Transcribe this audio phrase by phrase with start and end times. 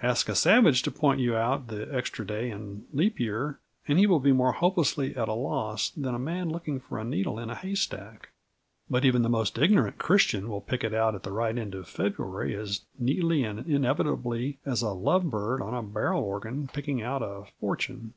[0.00, 3.58] Ask a savage to point you out the extra day in Leap Year,
[3.88, 7.04] and he will be more hopelessly at a loss than a man looking for a
[7.04, 8.28] needle in a haystack,
[8.88, 11.88] but even the most ignorant Christian will pick it out at the right end of
[11.88, 17.20] February as neatly and inevitably as a love bird on a barrel organ picking out
[17.24, 18.14] a fortune.